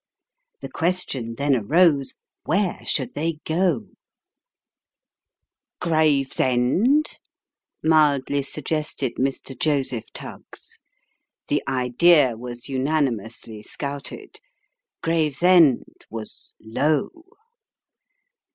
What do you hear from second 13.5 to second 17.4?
scouted. Gravesend was low.